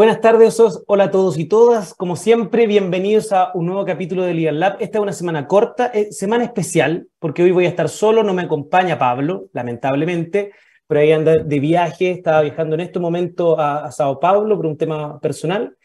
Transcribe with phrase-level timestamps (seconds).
[0.00, 1.92] Buenas tardes, hola a todos y todas.
[1.92, 4.76] Como siempre, bienvenidos a un nuevo capítulo de Legal Lab.
[4.80, 8.32] Esta es una semana corta, eh, semana especial, porque hoy voy a estar solo, no
[8.32, 10.52] me acompaña Pablo, lamentablemente,
[10.86, 14.78] pero ahí anda de viaje, estaba viajando en este momento a, Sao Paulo por un
[14.78, 15.76] tema personal.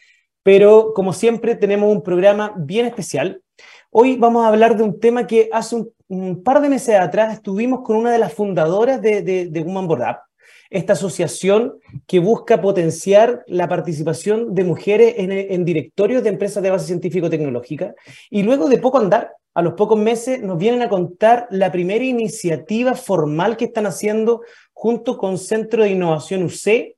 [0.44, 3.42] Pero como siempre, tenemos un programa bien especial.
[3.92, 5.76] Hoy vamos a hablar de un tema que hace
[6.08, 10.04] un, par de meses atrás estuvimos con una de las fundadoras de, de, de Board
[10.04, 10.18] Up,
[10.70, 16.88] esta asociación que busca potenciar la participación de mujeres en, directorios de empresas de base
[16.88, 17.96] científico-tecnológica.
[18.30, 22.04] Y luego de poco andar, a los pocos meses, nos vienen a contar la primera
[22.04, 24.42] iniciativa formal que están haciendo
[24.74, 26.96] junto con Centro de Innovación UC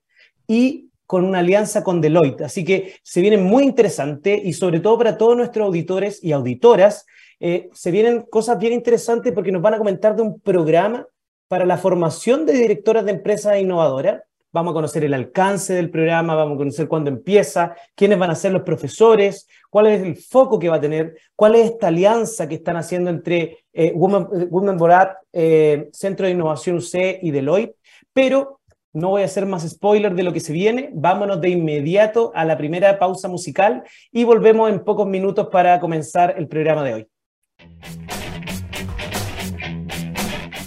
[0.48, 2.42] y con una alianza con Deloitte.
[2.44, 7.06] Así que se viene muy interesante y sobre todo para todos nuestros auditores y auditoras,
[7.40, 11.08] eh, se vienen cosas bien interesantes porque nos van a comentar de un programa
[11.48, 14.22] para la formación de directoras de empresas innovadoras.
[14.52, 18.36] Vamos a conocer el alcance del programa, vamos a conocer cuándo empieza, quiénes van a
[18.36, 22.48] ser los profesores, cuál es el foco que va a tener, cuál es esta alianza
[22.48, 27.76] que están haciendo entre eh, Women, Borat, eh, Centro de Innovación UC y Deloitte.
[28.14, 28.62] Pero
[28.94, 30.90] no voy a hacer más spoiler de lo que se viene.
[30.94, 36.34] Vámonos de inmediato a la primera pausa musical y volvemos en pocos minutos para comenzar
[36.38, 37.08] el programa de hoy.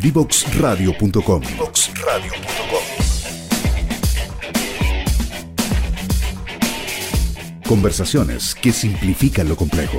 [0.00, 1.42] Divoxradio.com.
[7.68, 9.98] Conversaciones que simplifican lo complejo.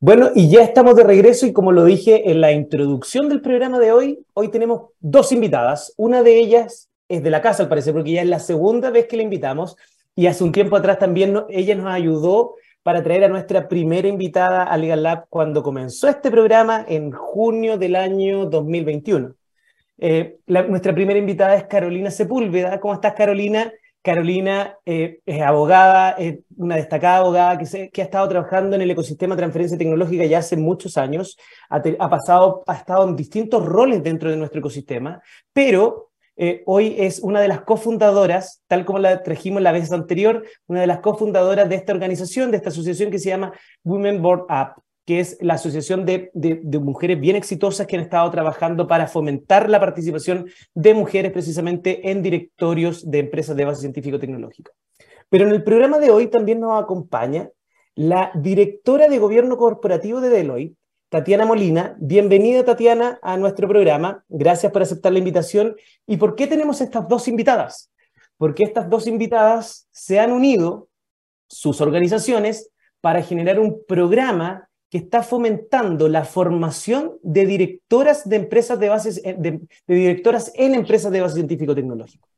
[0.00, 3.78] Bueno, y ya estamos de regreso y como lo dije en la introducción del programa
[3.78, 5.92] de hoy, hoy tenemos dos invitadas.
[5.98, 9.06] Una de ellas es de la casa, al parecer, porque ya es la segunda vez
[9.06, 9.76] que la invitamos.
[10.18, 14.64] Y hace un tiempo atrás también ella nos ayudó para traer a nuestra primera invitada
[14.64, 19.36] a Legal Lab cuando comenzó este programa en junio del año 2021.
[19.98, 22.80] Eh, nuestra primera invitada es Carolina Sepúlveda.
[22.80, 23.72] ¿Cómo estás, Carolina?
[24.02, 29.36] Carolina eh, es abogada, es una destacada abogada que, ha estado trabajando en el ecosistema
[29.36, 31.38] de transferencia tecnológica ya hace muchos años,
[31.70, 36.07] ha, pasado, ha estado en distintos roles dentro de nuestro ecosistema, pero
[36.40, 40.80] eh, hoy es una de las cofundadoras, tal como la trajimos la vez anterior, una
[40.80, 44.80] de las cofundadoras de esta organización, de esta asociación que se llama Women Board Up,
[45.04, 46.30] que es la asociación de,
[46.80, 52.22] mujeres bien exitosas que han estado trabajando para fomentar la participación de mujeres precisamente en
[52.22, 54.70] directorios de empresas de base científico-tecnológica.
[55.28, 57.50] Pero en el programa de hoy también nos acompaña
[57.96, 60.76] la directora de gobierno corporativo de Deloitte,
[61.08, 61.96] Tatiana Molina.
[61.98, 64.24] Bienvenida, Tatiana, a nuestro programa.
[64.28, 65.76] Gracias por aceptar la invitación.
[66.06, 67.90] ¿Y por qué tenemos estas dos invitadas?
[68.36, 70.88] Porque estas dos invitadas se han unido,
[71.48, 72.70] sus organizaciones,
[73.00, 79.20] para generar un programa que está fomentando la formación de directoras de empresas de bases,
[79.24, 82.28] eh, de, directoras en empresas de base científico-tecnológico.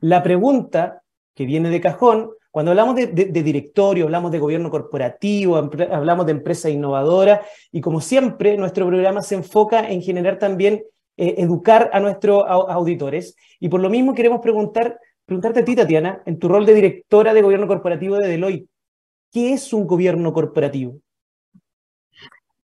[0.00, 1.02] La pregunta
[1.34, 6.68] que viene de cajón cuando hablamos de, directorio, hablamos de gobierno corporativo, hablamos de empresa
[6.68, 10.82] innovadora y como siempre nuestro programa se enfoca en generar también,
[11.16, 13.36] eh, educar a nuestros auditores.
[13.60, 17.32] Y por lo mismo queremos preguntar, preguntarte a ti, Tatiana, en tu rol de directora
[17.34, 18.68] de gobierno corporativo de Deloitte,
[19.30, 20.96] ¿qué es un gobierno corporativo?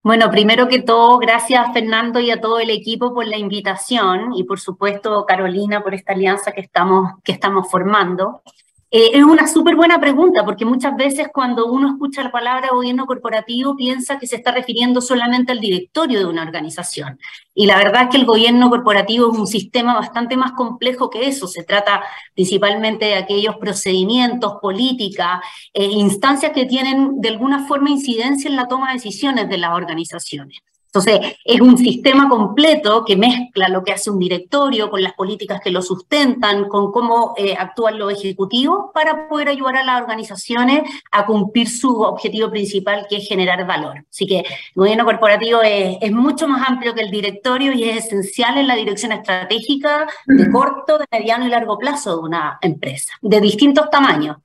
[0.02, 4.34] Bueno, primero que todo, gracias a Fernando y a todo el equipo por la invitación
[4.34, 8.42] y por supuesto Carolina por esta alianza que estamos, que estamos formando.
[8.89, 13.06] Eh, es una súper buena pregunta porque muchas veces cuando uno escucha la palabra gobierno
[13.06, 17.19] corporativo piensa que se está refiriendo solamente al directorio de una organización.
[17.54, 21.28] Y la verdad es que el gobierno corporativo es un sistema bastante más complejo que
[21.28, 21.48] eso.
[21.48, 22.01] Se trata
[22.34, 25.42] principalmente de aquellos procedimientos, políticas,
[25.74, 29.74] e instancias que tienen de alguna forma incidencia en la toma de decisiones de las
[29.74, 30.60] organizaciones.
[30.88, 35.60] Entonces, es un sistema completo que mezcla lo que hace un directorio con las políticas
[35.62, 40.84] que lo sustentan, con cómo eh, actúan los ejecutivos para poder ayudar a las organizaciones
[41.12, 44.06] a cumplir su objetivo principal, que es generar valor.
[44.10, 44.45] Así que el
[44.75, 48.75] gobierno corporativo es, es mucho más amplio que el directorio y es esencial en la
[48.75, 54.38] dirección estratégica de corto, de mediano y largo plazo de una empresa, de distintos tamaños.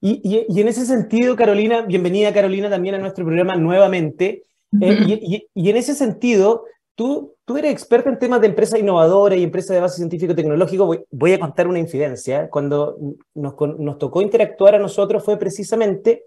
[0.00, 4.42] Y, y, y en ese sentido, Carolina, bienvenida Carolina también a nuestro programa nuevamente.
[4.80, 6.64] Eh, y, en ese sentido,
[6.94, 11.04] tú, tú eres experta en temas de empresas innovadoras y empresas de base científico-tecnológico.
[11.10, 12.48] Voy, a contar una infidencia.
[12.48, 12.96] Cuando
[13.34, 16.24] nos, nos tocó interactuar a nosotros fue precisamente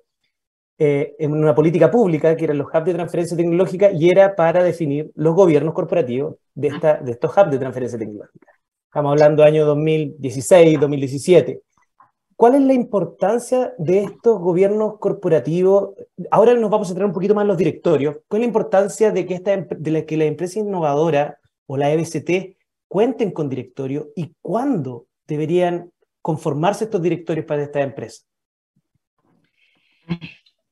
[0.77, 4.61] eh, en una política pública, que eran los hubs de transferencia tecnológica, y era para
[4.61, 8.51] definir los gobiernos corporativos de, esta, de estos hubs de transferencia tecnológica.
[8.87, 11.61] Estamos hablando de año 2016, 2017.
[12.35, 15.91] ¿Cuál es la importancia de estos gobiernos corporativos?
[16.31, 18.17] Ahora nos vamos a centrar un poquito más en los directorios.
[18.27, 21.91] ¿Cuál es la importancia de que, esta, de la, que la empresa innovadora o la
[21.91, 22.57] EBCT
[22.89, 25.91] cuenten con directorio y cuándo deberían
[26.21, 28.23] conformarse estos directorios para esta empresa?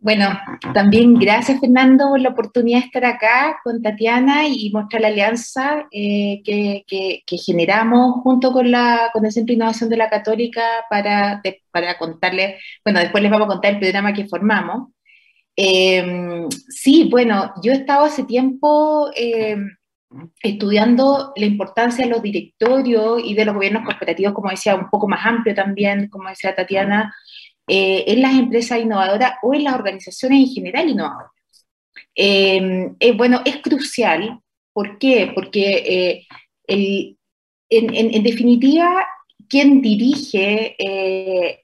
[0.04, 0.38] Bueno,
[0.74, 5.88] también gracias Fernando por la oportunidad de estar acá con Tatiana y mostrar la alianza
[5.92, 11.42] eh, que, generamos junto con, la, con el Centro de Innovación de la Católica para,
[11.72, 14.90] para contarles, bueno, después les vamos a contar el programa que formamos.
[15.56, 19.70] Em, sí, bueno, yo he estado hace tiempo em,
[20.42, 25.08] estudiando la importancia de los directorios y de los gobiernos corporativos, como decía, un poco
[25.08, 27.14] más amplio también, como decía Tatiana,
[27.68, 31.32] eh, en las empresas innovadoras o en las organizaciones en general innovadoras.
[32.16, 34.40] Em, eh, bueno, es crucial.
[34.74, 35.32] ¿Por qué?
[35.34, 36.26] Porque
[36.68, 37.16] eh,
[37.70, 39.06] en, definitiva,
[39.48, 40.76] quien dirige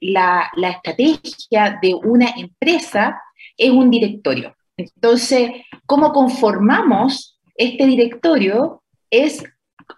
[0.00, 3.20] la, la estrategia de una empresa
[3.56, 4.54] es un directorio.
[4.76, 5.50] Entonces,
[5.86, 8.82] ¿cómo conformamos este directorio?
[9.10, 9.42] Es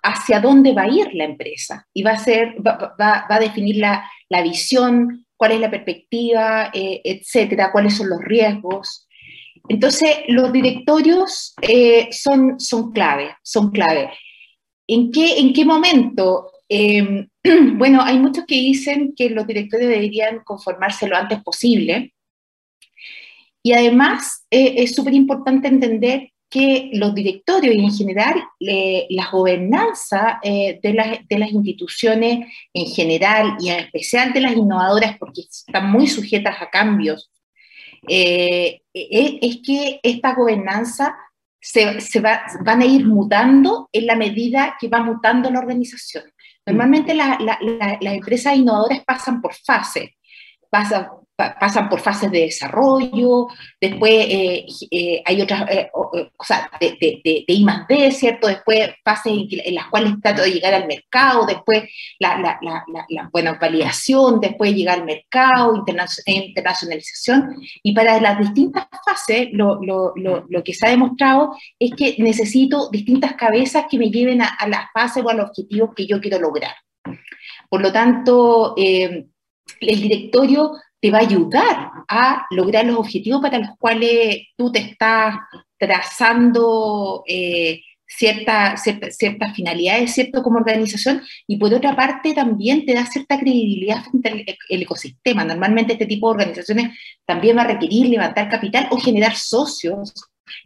[0.02, 3.76] hacia dónde va a ir la empresa y va a, ser, va, va, a definir
[3.76, 9.08] la, la, visión, cuál es la perspectiva, eh, etcétera, cuáles son los riesgos.
[9.68, 14.08] Entonces, los directorios eh, son, son clave, son clave.
[14.86, 16.52] ¿En qué, en qué momento?
[16.68, 17.26] Em,
[17.76, 22.14] bueno, hay muchos que dicen que los directorios deberían conformarse lo antes posible.
[23.64, 30.38] Y además, eh, es súper importante entender que los directorios y en general la gobernanza
[30.42, 35.40] eh, de, las, de, las, instituciones en general y en especial de las innovadoras, porque
[35.40, 37.30] están muy sujetas a cambios,
[38.06, 41.16] eh, e, es, que esta gobernanza
[41.58, 46.24] se, se va, van a ir mutando en la medida que va mutando la organización.
[46.66, 47.38] Normalmente las
[48.02, 50.10] empresas innovadoras pasan por fases,
[50.68, 51.08] pasan,
[51.58, 53.48] pasan por fases de desarrollo,
[53.80, 58.48] después eh, eh, hay otras, eh, o, sea, de, de, de, I más D, ¿cierto?
[58.48, 61.84] Después fases en, las cuales trato de llegar al mercado, después
[62.18, 68.86] la, la, la, la bueno, validación, después llegar al mercado, internacionalización, y para las distintas
[69.04, 73.98] fases lo, lo, lo, lo, que se ha demostrado es que necesito distintas cabezas que
[73.98, 76.74] me lleven a, a las fases o a los objetivos que yo quiero lograr.
[77.68, 80.72] Por lo tanto, el directorio
[81.02, 85.34] te va a ayudar a lograr los objetivos para los cuales tú te estás
[85.76, 90.44] trazando eh, ciertas cierta, finalidades, ¿cierto?
[90.44, 95.44] Como organización, y por otra parte también te da cierta credibilidad frente al el ecosistema.
[95.44, 100.12] Normalmente este tipo de organizaciones también va a requerir levantar capital o generar socios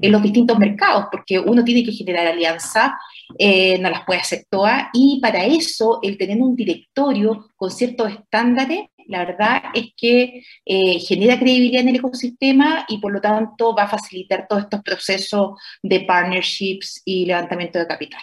[0.00, 2.90] en los distintos mercados, porque uno tiene que generar alianzas,
[3.38, 8.12] eh, no las puede hacer todas, y para eso el tener un directorio con ciertos
[8.12, 13.74] estándares la verdad es que eh, genera credibilidad en el ecosistema y por lo tanto
[13.74, 18.22] va a facilitar todos estos procesos de partnerships y levantamiento de capital.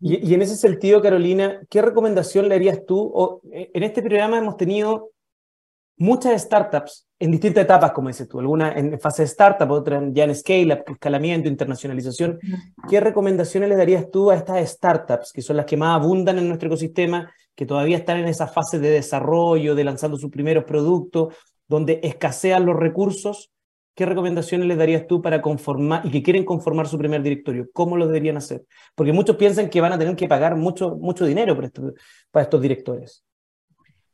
[0.00, 3.10] Y, en ese sentido, Carolina, ¿qué recomendación le harías tú?
[3.14, 5.10] O, eh, en este programa hemos tenido
[5.98, 10.24] muchas startups en distintas etapas, como dices tú, algunas en fase de startup, otras ya
[10.24, 12.38] en scale-up, escalamiento, internacionalización.
[12.88, 16.48] ¿Qué recomendaciones le darías tú a estas startups, que son las que más abundan en
[16.48, 21.34] nuestro ecosistema, que todavía están en esa fase de desarrollo, de lanzando sus primeros productos,
[21.68, 23.50] donde escasean los recursos?
[23.94, 27.68] ¿Qué recomendaciones les darías tú para conformar y que quieren conformar su primer directorio?
[27.72, 28.62] ¿Cómo lo deberían hacer?
[28.94, 33.24] Porque muchos piensan que van a tener que pagar mucho, mucho dinero para, estos directores.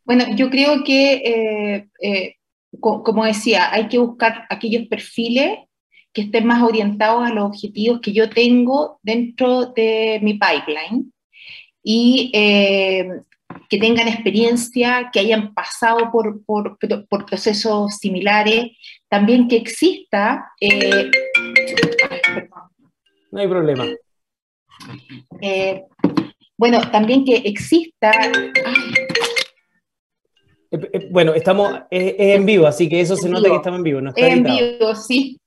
[0.05, 2.35] Bueno, yo creo que, eh, eh,
[2.81, 5.59] como decía, hay que buscar aquellos perfiles
[6.13, 11.13] que estén más orientados a los objetivos que yo tengo dentro de mi pipeline
[11.89, 13.09] y eh,
[13.69, 16.77] que tengan experiencia, que hayan pasado por, por,
[17.09, 18.73] por procesos similares,
[19.09, 20.51] también que exista...
[23.31, 23.87] no hay problema.
[26.59, 28.11] bueno, también que exista...
[30.73, 34.01] Eh, eh, bueno, estamos en vivo, así que eso se nota que estamos en vivo.
[34.01, 35.41] No en vivo, sí.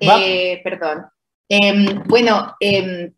[0.00, 1.04] Eh, perdón.
[1.50, 3.12] Em, bueno, em,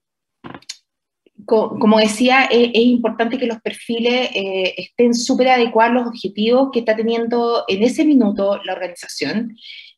[1.50, 4.30] como decía, es, importante que los perfiles
[4.76, 9.56] estén súper adecuados a los objetivos que está teniendo en ese minuto la organización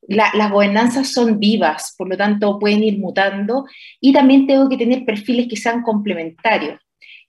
[0.08, 3.66] las gobernanzas son vivas, por lo tanto pueden ir mutando
[4.00, 6.80] y también tengo que tener perfiles que sean complementarios.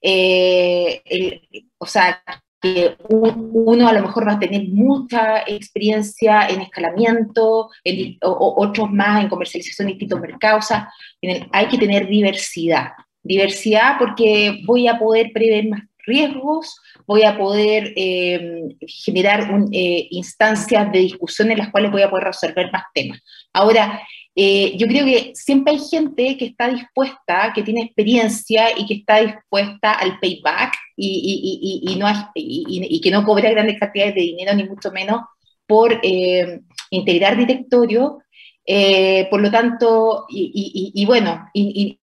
[0.01, 1.41] Eh,
[1.77, 2.21] o sea,
[2.59, 7.69] que uno a lo mejor va a tener mucha experiencia en escalamiento,
[8.21, 10.65] o, otros más en comercialización de distintos mercados.
[10.65, 10.89] O sea,
[11.51, 12.93] hay que tener diversidad.
[13.23, 16.75] Diversidad porque voy a poder prever más riesgos,
[17.07, 22.25] voy a poder eh, generar eh, instancias de discusión en las cuales voy a poder
[22.25, 23.19] resolver más temas.
[23.53, 24.01] Ahora,
[24.35, 28.95] eh, yo creo que siempre hay gente que está dispuesta, que tiene experiencia y que
[28.95, 34.53] está dispuesta al payback y, y, no, y, que no cobra grandes cantidades de dinero,
[34.55, 35.21] ni mucho menos,
[35.67, 36.01] por
[36.89, 38.23] integrar directorio.
[39.29, 41.99] por lo tanto, y, bueno, y,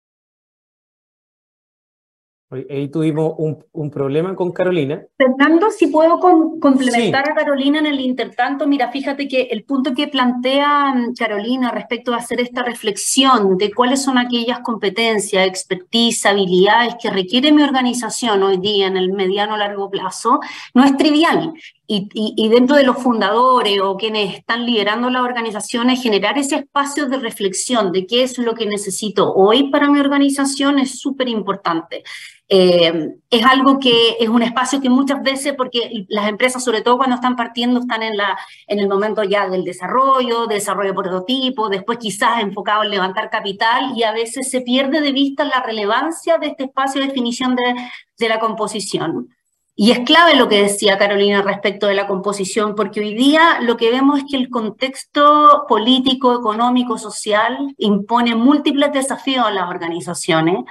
[2.54, 5.02] Ahí tuvimos un, problema con Carolina.
[5.16, 10.08] Fernando, si puedo complementar a Carolina en el intertanto, mira, fíjate que el punto que
[10.08, 16.96] plantea mm, Carolina respecto a hacer esta reflexión de cuáles son aquellas competencias, expertise, habilidades
[17.00, 20.40] que requiere mi organización hoy día en el mediano largo plazo,
[20.74, 21.52] no es trivial.
[21.86, 27.18] Y, dentro de los fundadores o quienes están liderando las organizaciones, generar ese espacio de
[27.18, 32.02] reflexión de qué es lo que necesito hoy para mi organización es súper importante.
[32.48, 36.96] Eh, es algo que es un espacio que muchas veces, porque las empresas, sobre todo
[36.96, 41.68] cuando están partiendo, están en, la, en el momento ya del desarrollo, desarrollo de prototipo,
[41.68, 46.38] después quizás enfocado en levantar capital y a veces se pierde de vista la relevancia
[46.38, 47.74] de este espacio de definición de,
[48.18, 49.28] de la composición.
[49.76, 53.76] Y es clave lo que decía Carolina respecto de la composición, porque hoy día lo
[53.76, 60.64] que vemos es que el contexto político, económico, social impone múltiples desafíos a las organizaciones,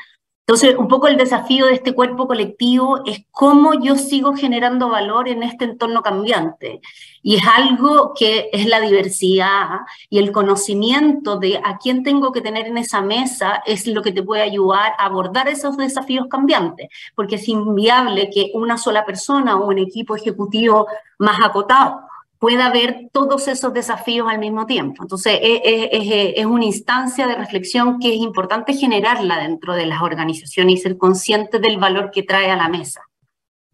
[0.45, 5.29] entonces, un poco el desafío de este cuerpo colectivo es cómo yo sigo generando valor
[5.29, 6.81] en este entorno cambiante.
[7.21, 12.41] Y es algo que es la diversidad y el conocimiento de a quién tengo que
[12.41, 16.89] tener en esa mesa es lo que te puede ayudar a abordar esos desafíos cambiantes,
[17.15, 20.87] porque es inviable que una sola persona o un equipo ejecutivo
[21.19, 22.01] más acotado
[22.43, 25.03] pueda ver todos esos desafíos al mismo tiempo.
[25.03, 30.77] Entonces, es, una instancia de reflexión que es importante generarla dentro de las organizaciones y
[30.77, 32.99] ser consciente del valor que trae a la mesa.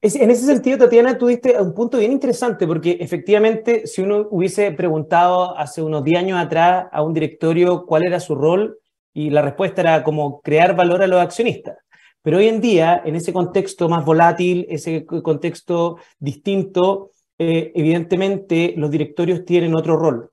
[0.03, 5.57] En ese sentido, Tatiana, tuviste un punto bien interesante, porque efectivamente, si uno hubiese preguntado
[5.57, 8.77] hace unos 10 años atrás a un directorio cuál era su rol,
[9.15, 11.75] y la respuesta era como crear valor a los accionistas.
[12.21, 17.09] Pero hoy en día, en ese contexto más volátil, ese contexto distinto,
[17.41, 20.29] eh, evidentemente los directorios tienen otro rol.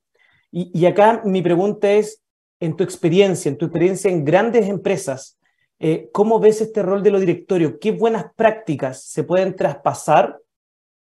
[0.50, 2.22] Y, acá mi pregunta es,
[2.58, 5.38] en tu experiencia, en tu experiencia en grandes empresas,
[5.78, 7.74] eh, ¿cómo ves este rol de los directorios?
[7.80, 10.40] ¿Qué buenas prácticas se pueden traspasar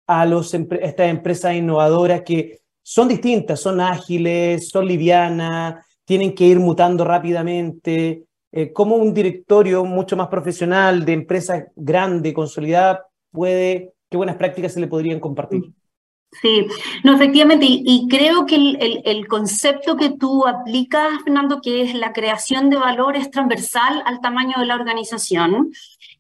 [0.07, 6.59] a, los, estas empresas innovadoras que son distintas, son ágiles, son livianas, tienen que ir
[6.59, 8.25] mutando rápidamente?
[8.51, 14.73] Eh, ¿Cómo un directorio mucho más profesional de empresa grande, consolidada, puede, qué buenas prácticas
[14.73, 15.65] se le podrían compartir?
[16.41, 16.67] Sí,
[17.05, 22.71] no, efectivamente, y, creo que el, concepto que tú aplicas, Fernando, que es la creación
[22.71, 25.73] de valor, es transversal al tamaño de la organización.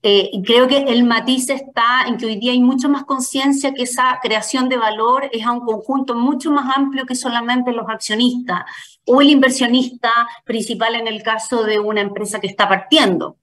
[0.02, 3.72] Eh, y creo que el matiz está en que hoy día hay mucho más conciencia
[3.72, 7.88] que esa creación de valor es a un conjunto mucho más amplio que solamente los
[7.88, 8.64] accionistas
[9.06, 10.10] o el inversionista
[10.44, 13.38] principal en el caso de una empresa que está partiendo,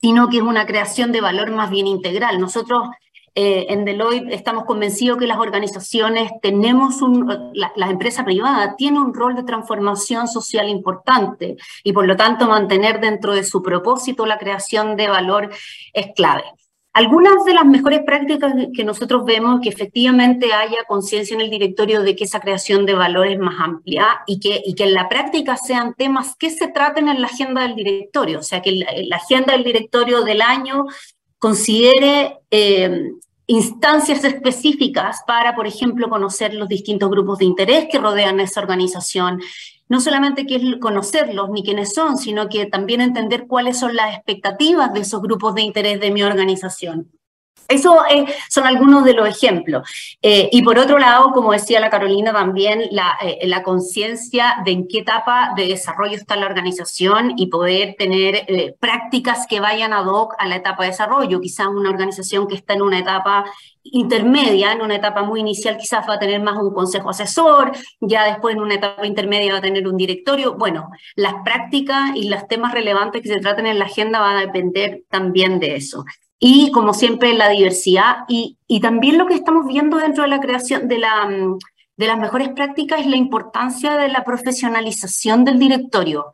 [0.00, 2.40] sino que es una creación de valor más bien integral.
[2.40, 2.90] Nosotros
[3.40, 8.98] eh, en Deloitte estamos convencidos que las organizaciones tenemos un, la, la, empresa privada tiene
[8.98, 14.26] un rol de transformación social importante y por lo tanto mantener dentro de su propósito
[14.26, 15.50] la creación de valor
[15.92, 16.42] es clave.
[16.92, 22.02] Algunas de las mejores prácticas que nosotros vemos que efectivamente haya conciencia en el directorio
[22.02, 25.08] de que esa creación de valor es más amplia y que, y que en la
[25.08, 28.88] práctica sean temas que se traten en la agenda del directorio, o sea, que la,
[29.04, 30.86] la agenda del directorio del año
[31.38, 33.12] considere eh,
[33.48, 39.40] instancias específicas para, por ejemplo, conocer los distintos grupos de interés que rodean esa organización.
[39.88, 44.92] No solamente que conocerlos ni quiénes son, sino que también entender cuáles son las expectativas
[44.92, 47.10] de esos grupos de interés de mi organización.
[47.68, 49.86] Eso eh, son algunos de los ejemplos.
[50.22, 54.72] Eh, y por otro lado, como decía la Carolina, también la, eh, la conciencia de
[54.72, 58.46] en qué etapa de desarrollo está la organización y poder tener
[58.80, 61.42] prácticas que vayan ad hoc a la etapa de desarrollo.
[61.42, 63.44] Quizás una organización que está en una etapa
[63.82, 68.24] intermedia, en una etapa muy inicial quizás va a tener más un consejo asesor, ya
[68.24, 70.54] después en una etapa intermedia va a tener un directorio.
[70.54, 74.40] Bueno, las prácticas y los temas relevantes que se traten en la agenda van a
[74.40, 76.04] depender también de eso
[76.38, 80.88] y como siempre la diversidad y, también lo que estamos viendo dentro de la creación
[80.88, 81.58] de la, mm,
[81.96, 86.26] de las mejores prácticas es la importancia de la profesionalización del directorio.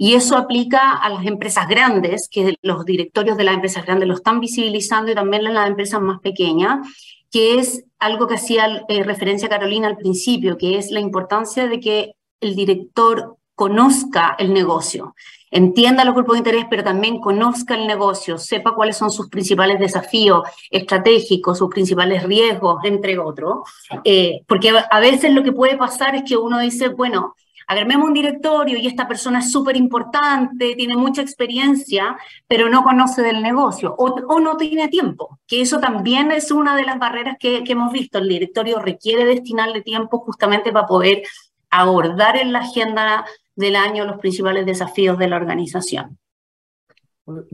[0.00, 4.14] Y eso aplica a las empresas grandes, que los directorios de las empresas grandes lo
[4.14, 6.86] están visibilizando y también a las empresas más pequeñas,
[7.32, 11.80] que es algo que hacía eh, referencia Carolina al principio, que es la importancia de
[11.80, 15.16] que el director conozca el negocio,
[15.50, 19.80] entienda los grupos de interés, pero también conozca el negocio, sepa cuáles son sus principales
[19.80, 23.68] desafíos estratégicos, sus principales riesgos, entre otros.
[24.04, 27.34] Eh, porque a veces lo que puede pasar es que uno dice, bueno,
[27.66, 33.22] agarremos un directorio y esta persona es súper importante, tiene mucha experiencia, pero no conoce
[33.22, 37.64] del negocio o, no tiene tiempo, que eso también es una de las barreras que,
[37.64, 38.18] que hemos visto.
[38.18, 41.24] El directorio requiere destinarle tiempo justamente para poder
[41.70, 43.26] abordar en la agenda
[43.58, 46.16] del año los principales desafíos de la organización.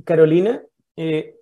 [0.04, 0.62] Carolina,
[0.96, 1.36] eh,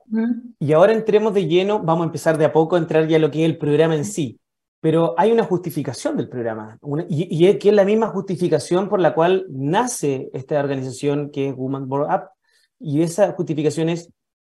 [0.61, 3.21] y ahora entremos de lleno, vamos a empezar de a poco a entrar ya a
[3.21, 4.39] lo que es el programa en sí,
[4.81, 6.79] pero hay una justificación del programa,
[7.09, 11.57] y, es que es la misma justificación por la cual nace esta organización que es
[11.57, 12.31] Woman Board Up,
[12.79, 14.13] y esa justificación es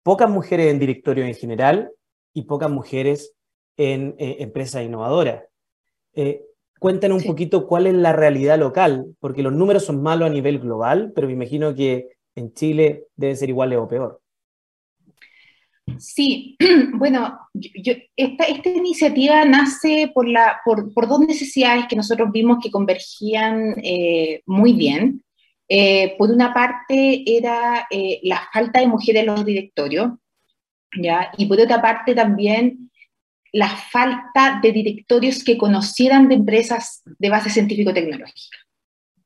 [0.03, 1.91] pocas mujeres en directorio en general
[2.33, 3.33] y pocas mujeres
[3.77, 5.45] en eh, empresas innovadoras.
[6.13, 6.43] Eh,
[6.83, 10.59] Cuéntanos un poquito cuál es la realidad local, porque los números son malos a nivel
[10.59, 14.19] global, pero me imagino que en Chile deben ser iguales o peor.
[15.97, 16.57] Sí,
[16.95, 22.57] bueno, yo, esta, esta, iniciativa nace por, la, por, por, dos necesidades que nosotros vimos
[22.61, 25.23] que convergían eh, muy bien.
[25.69, 30.11] Eh, por una parte era eh, la falta de mujeres en los directorios,
[31.01, 31.31] ¿ya?
[31.37, 32.91] y por otra parte también
[33.53, 38.57] la falta de directorios que conocieran de empresas de base científico-tecnológica.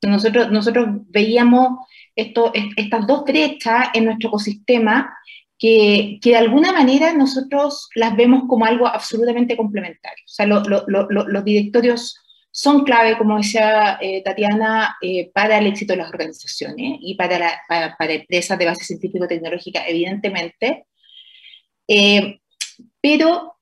[0.02, 5.12] Nosotros, nosotros veíamos esto, estas dos brechas en nuestro ecosistema
[5.58, 10.22] que, que, de alguna manera nosotros las vemos como algo absolutamente complementario.
[10.24, 12.14] O sea, los directorios
[12.50, 17.62] son clave, como decía eh, Tatiana, eh, para el éxito de las organizaciones y para,
[17.68, 20.86] para, empresas de base científico-tecnológica, evidentemente.
[21.86, 22.40] Eh,
[23.00, 23.57] pero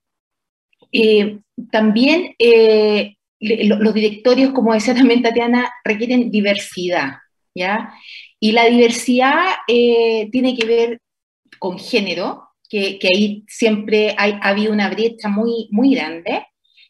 [0.93, 1.39] eh,
[1.71, 7.15] también eh, los directorios, como decía también Tatiana, requieren diversidad,
[7.55, 7.93] ¿ya?
[8.41, 11.01] Y la diversidad eh, tiene que ver
[11.59, 16.47] con género, que, ahí siempre ha habido una brecha muy, muy grande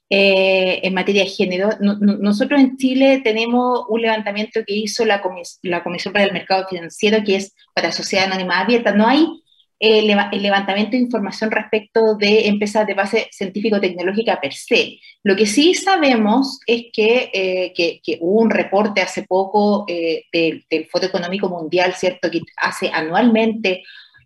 [0.09, 1.71] en materia de género.
[1.81, 5.21] nosotros en Chile tenemos un levantamiento que hizo la,
[5.63, 8.93] la Comisión para el Mercado Financiero, que es para Sociedad Anónima Abierta.
[8.93, 9.27] No hay
[9.79, 14.99] el, levantamiento de información respecto de empresas de base científico-tecnológica per se.
[15.23, 20.87] Lo que sí sabemos es que, eh, que, hubo un reporte hace poco eh, del,
[20.91, 23.83] Foro Económico Mundial, ¿cierto?, que hace anualmente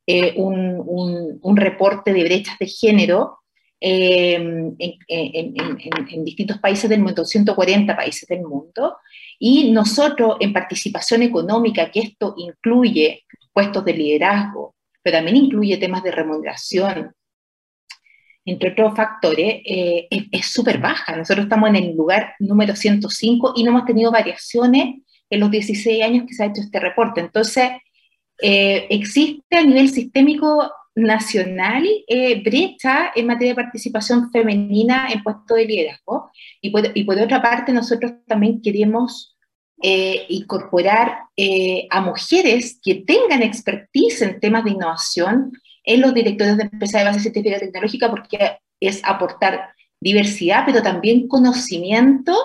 [0.06, 3.38] eh, un, un, reporte de brechas de género
[3.80, 8.96] en, en, en, distintos países del mundo, 140 países del mundo,
[9.38, 16.02] y nosotros en participación económica, que esto incluye puestos de liderazgo, pero también incluye temas
[16.02, 17.14] de remuneración,
[18.44, 21.16] entre otros factores, eh, es súper baja.
[21.16, 26.02] Nosotros estamos en el lugar número 105 y no hemos tenido variaciones en los 16
[26.02, 27.20] años que se ha hecho este reporte.
[27.20, 27.70] Entonces,
[28.42, 35.56] eh, existe a nivel sistémico nacional eh, brecha en materia de participación femenina en puestos
[35.56, 36.30] de liderazgo.
[36.60, 39.36] Y y por otra parte, nosotros también queremos
[39.82, 45.52] eh, incorporar eh, a mujeres que tengan expertise en temas de innovación
[45.84, 50.82] en los directores de empresas de base científica y tecnológica, porque es aportar diversidad, pero
[50.82, 52.36] también conocimiento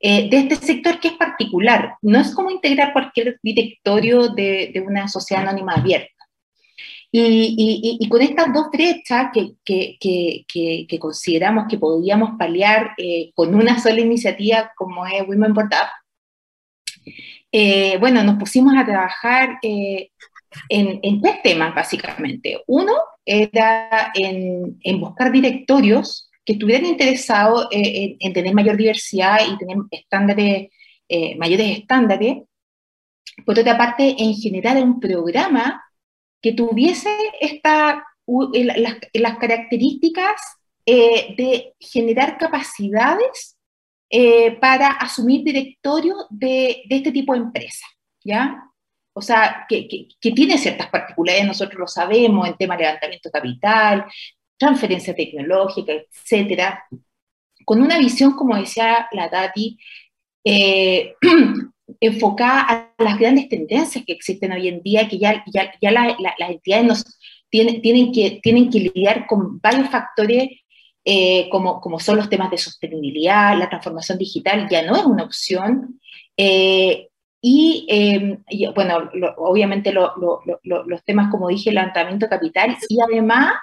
[0.00, 1.96] eh, de este sector que es particular.
[2.00, 6.08] No es como integrar cualquier directorio de, una sociedad anónima abierta.
[7.14, 12.94] Y, con estas dos brechas que, que, consideramos que podríamos paliar
[13.34, 16.01] con una sola iniciativa como es Women Board Up,
[17.50, 20.10] eh, bueno, nos pusimos a trabajar eh,
[20.68, 22.62] en, tres temas, básicamente.
[22.66, 31.38] Uno era en, buscar directorios que estuvieran interesados eh, en, tener mayor diversidad y tener
[31.38, 32.38] mayores estándares.
[33.44, 35.82] Por otra parte, en generar un programa
[36.40, 37.10] que tuviese
[37.40, 38.04] esta,
[39.14, 40.40] las características
[40.84, 43.51] de generar capacidades
[44.14, 47.86] eh, para asumir directorio de, de, este tipo de empresa,
[48.22, 48.62] ¿ya?
[49.14, 54.04] O sea, que, que, tiene ciertas particularidades, nosotros lo sabemos, en tema de levantamiento capital,
[54.58, 56.84] transferencia tecnológica, etcétera,
[57.64, 59.78] con una visión, como decía la Tati,
[60.44, 61.14] eh,
[62.00, 66.50] enfocada a las grandes tendencias que existen hoy en día, que ya, ya, ya las
[66.50, 70.50] entidades nos tienen, tienen, que, tienen que lidiar con varios factores
[71.04, 75.24] eh, como, como son los temas de sostenibilidad, la transformación digital, ya no es una
[75.24, 76.00] opción.
[76.36, 77.08] Eh,
[77.44, 77.88] y,
[78.76, 83.54] bueno, obviamente los temas, como dije, el levantamiento capital y además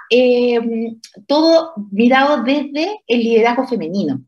[1.27, 4.21] todo mirado desde el liderazgo femenino,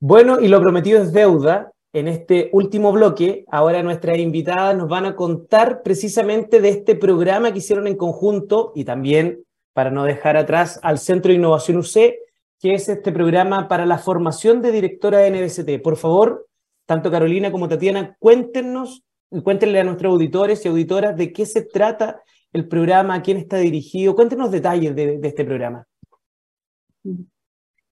[0.00, 1.72] Bueno, y lo prometido es deuda.
[1.92, 7.50] En este último bloque, ahora nuestras invitadas nos van a contar precisamente de este programa
[7.50, 12.14] que hicieron en conjunto y también, para no dejar atrás, al Centro de Innovación UC,
[12.60, 15.82] que es este programa para la formación de directora de NBCT.
[15.82, 16.46] Por favor,
[16.86, 21.62] tanto Carolina como Tatiana, cuéntenos y cuéntenle a nuestros auditores y auditoras de qué se
[21.62, 24.14] trata el programa, a quién está dirigido.
[24.14, 25.86] Cuéntenos detalles de, de este programa.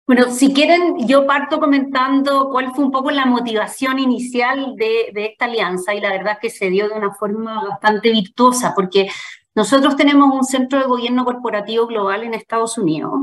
[0.07, 5.27] Bueno, si quieren, yo parto comentando cuál fue un poco la motivación inicial de, de,
[5.27, 9.09] esta alianza y la verdad que se dio de una forma bastante virtuosa porque
[9.57, 13.14] nosotros tenemos un centro de gobierno corporativo global en Estados Unidos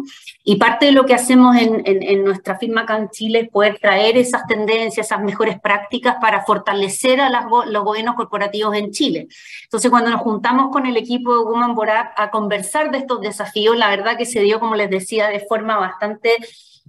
[0.43, 3.77] y parte de lo que hacemos en, en, nuestra firma acá en Chile es poder
[3.79, 9.27] traer esas tendencias, esas mejores prácticas para fortalecer a las, los gobiernos corporativos en Chile.
[9.65, 13.77] Entonces, cuando nos juntamos con el equipo de Woman Borat a conversar de estos desafíos,
[13.77, 16.31] la verdad que se dio, como les decía, de forma bastante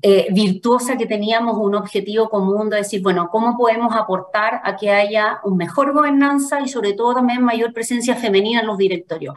[0.07, 4.91] eh, virtuosa que teníamos un objetivo común de decir, bueno, ¿cómo podemos aportar a que
[4.91, 9.35] haya un mejor gobernanza y sobre todo también mayor presencia femenina en los directorios?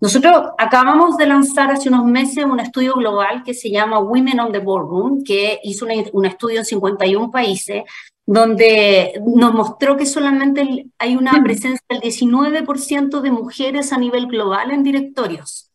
[0.00, 4.52] Nosotros acabamos de lanzar hace unos meses un estudio global que se llama Women on
[4.52, 7.82] the Boardroom, que hizo un estudio en 51 países,
[8.24, 14.70] donde nos mostró que solamente hay una presencia del 19% de mujeres a nivel global
[14.70, 15.70] en directorios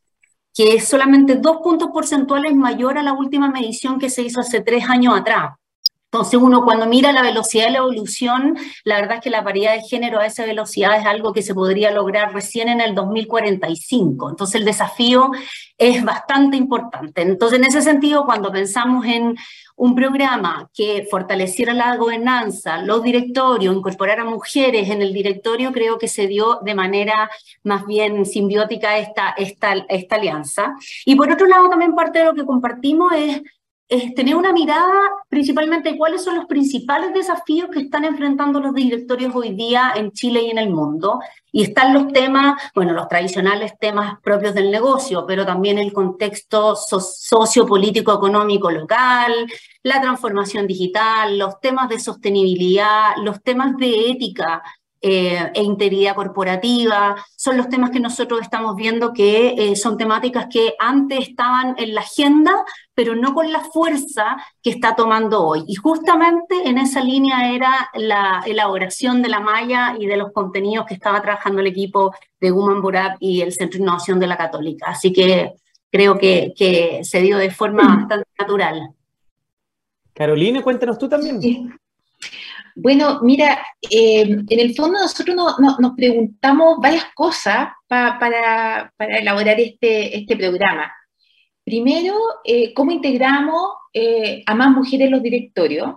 [0.53, 4.61] que es solamente dos puntos porcentuales mayor a la última medición que se hizo hace
[4.61, 5.53] tres años atrás.
[6.13, 9.75] Entonces uno cuando mira la velocidad de la evolución, la verdad es que la paridad
[9.75, 14.29] de género a esa velocidad es algo que se podría lograr recién en el 2045.
[14.29, 15.31] Entonces el desafío
[15.77, 17.21] es bastante importante.
[17.21, 19.37] Entonces en ese sentido, cuando pensamos en
[19.77, 25.97] un programa que fortaleciera la gobernanza, los directorios, incorporar a mujeres en el directorio, creo
[25.97, 27.31] que se dio de manera
[27.63, 30.75] más bien simbiótica esta, esta, esta alianza.
[31.05, 33.41] Y por otro lado, también parte de lo que compartimos es
[33.91, 38.73] es tener una mirada principalmente de cuáles son los principales desafíos que están enfrentando los
[38.73, 41.19] directorios hoy día en Chile y en el mundo.
[41.51, 46.77] Y están los temas, bueno, los tradicionales temas propios del negocio, pero también el contexto
[46.77, 49.33] sociopolítico económico local,
[49.83, 54.63] la transformación digital, los temas de sostenibilidad, los temas de ética,
[55.03, 60.45] eh, e integridad corporativa, son los temas que nosotros estamos viendo que eh, son temáticas
[60.47, 62.51] que antes estaban en la agenda,
[62.93, 65.63] pero no con la fuerza que está tomando hoy.
[65.67, 70.85] Y justamente en esa línea era la elaboración de la malla y de los contenidos
[70.85, 74.37] que estaba trabajando el equipo de Woman Borat y el Centro de Innovación de la
[74.37, 74.85] Católica.
[74.89, 75.55] Así que
[75.89, 78.93] creo que, que se dio de forma bastante natural.
[80.13, 81.41] Carolina, cuéntanos tú también.
[81.41, 81.67] Sí.
[82.83, 90.35] Bueno, mira, eh, en el fondo nosotros nos preguntamos varias cosas para, elaborar este, este
[90.35, 90.91] programa.
[91.63, 95.93] Primero, eh, cómo integramos eh, a más mujeres en los directorios,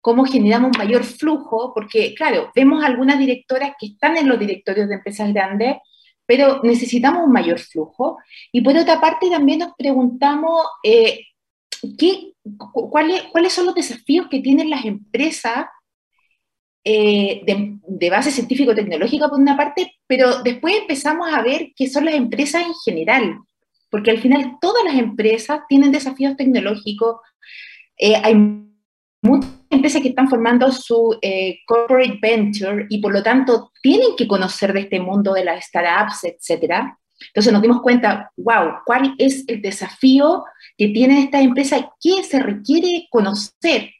[0.00, 4.88] cómo generamos un mayor flujo, porque claro, vemos algunas directoras que están en los directorios
[4.88, 5.76] de empresas grandes,
[6.24, 8.16] pero necesitamos un mayor flujo.
[8.52, 12.32] Y por otra parte, también nos preguntamos ¿qué,
[12.72, 15.66] cuáles, cuáles son los desafíos que tienen las empresas
[16.88, 22.14] eh, de, base científico-tecnológica por una parte, pero después empezamos a ver qué son las
[22.14, 23.40] empresas en general,
[23.90, 27.16] porque al final todas las empresas tienen desafíos tecnológicos.
[27.98, 28.36] Eh, hay
[29.20, 34.28] muchas empresas que están formando su eh, corporate venture y por lo tanto tienen que
[34.28, 36.84] conocer de este mundo de las startups, etc.
[37.18, 40.44] Entonces nos dimos cuenta, wow, ¿cuál es el desafío
[40.78, 41.84] que tienen estas empresas?
[42.00, 43.90] ¿Qué se requiere conocer?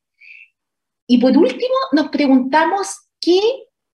[1.07, 3.41] Y por último, nos preguntamos qué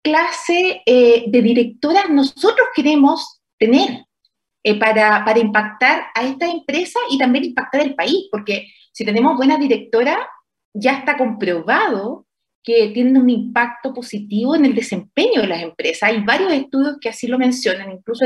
[0.03, 4.05] clase eh, de directoras nosotros queremos tener
[4.63, 9.37] eh, para, para, impactar a esta empresa y también impactar el país, porque si tenemos
[9.37, 10.17] buenas directoras,
[10.73, 12.25] ya está comprobado
[12.63, 16.09] que tienen un impacto positivo en el desempeño de las empresas.
[16.09, 18.25] Hay varios estudios que así lo mencionan, incluso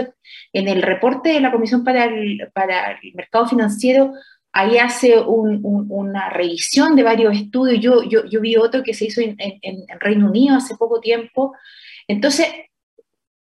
[0.52, 4.12] en el reporte de la Comisión para el, para el Mercado Financiero
[4.55, 8.07] ahí hace una revisión de varios estudios.
[8.09, 9.35] Yo, vi otro que se hizo en,
[9.99, 11.53] Reino Unido hace poco tiempo.
[12.07, 12.47] Entonces,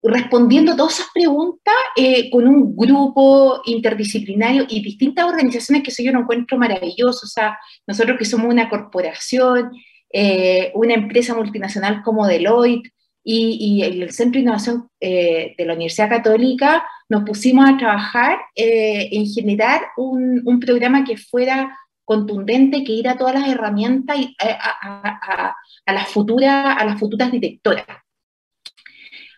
[0.02, 6.10] respondiendo todas esas preguntas eh, con un grupo interdisciplinario y distintas organizaciones que eso yo
[6.10, 7.24] no encuentro maravilloso.
[7.24, 9.70] O sea, nosotros que somos una corporación,
[10.12, 12.90] eh, una empresa multinacional como Deloitte,
[13.28, 19.08] y, el Centro de Innovación eh, de la Universidad Católica nos pusimos a trabajar eh,
[19.10, 25.54] en generar un, un, programa que fuera contundente, que diera todas las herramientas a,
[25.86, 27.86] a, las, futuras, a las futuras directoras.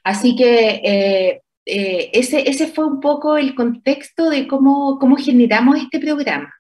[0.05, 5.99] Así que eh, ese, ese fue un poco el contexto de cómo, cómo generamos este
[5.99, 6.53] programa.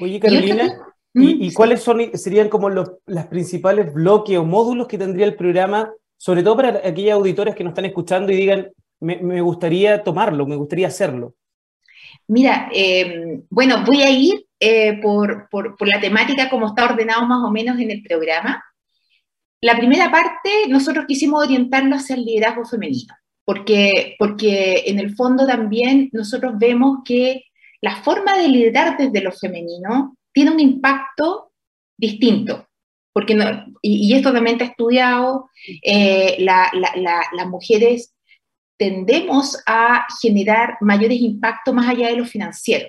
[0.00, 4.98] Oye, Carolina, ¿Y, mm, cuáles son, serían como los las principales bloques o módulos que
[4.98, 8.70] tendría el programa, sobre todo para aquellas auditores que nos están escuchando y digan,
[9.00, 11.34] me, gustaría tomarlo, me gustaría hacerlo?
[12.28, 17.26] Mira, em, bueno, voy a ir eh, por, por, por, la temática como está ordenado
[17.26, 18.62] más o menos en el programa.
[19.60, 25.46] La primera parte, nosotros quisimos orientarlo hacia el liderazgo femenino, porque, porque en el fondo
[25.46, 27.44] también nosotros vemos que
[27.80, 31.52] la forma de liderar desde lo femenino tiene un impacto
[31.96, 32.68] distinto.
[33.12, 33.36] Porque
[33.82, 35.50] y, esto también está estudiado,
[35.82, 38.14] eh, las mujeres
[38.78, 42.88] tendemos a generar mayores impactos más allá de lo financiero.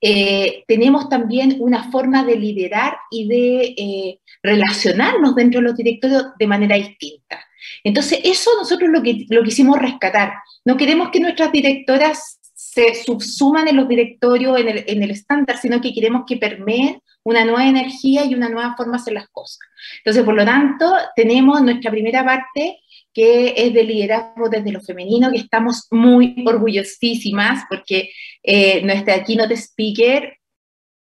[0.00, 6.24] Eh, tenemos también una forma de liderar y de eh, relacionarnos dentro de los directorios
[6.38, 7.44] de manera distinta.
[7.84, 10.34] Entonces, eso nosotros lo que lo quisimos rescatar.
[10.64, 12.37] No queremos que nuestras directoras
[12.78, 17.00] se subsuman en los directorios, en el, en el estándar, sino que queremos que permeen
[17.24, 19.58] una nueva energía y una nueva forma de hacer las cosas.
[19.98, 22.78] Entonces, por lo tanto, tenemos nuestra primera parte
[23.12, 28.10] que es de liderazgo desde lo femenino, que estamos muy orgullosísimas porque
[28.44, 30.38] eh, nuestra keynote speaker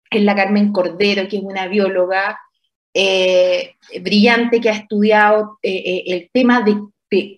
[0.08, 2.38] es la Carmen Cordero, que es una bióloga
[2.94, 6.76] eh, brillante que ha estudiado eh, el tema de